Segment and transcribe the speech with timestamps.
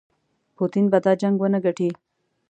[0.55, 1.89] پوټین به دا جنګ ونه ګټي.